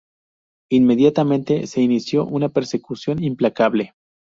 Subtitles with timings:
[0.71, 3.93] Inmediatamente se inició una persecución implacable.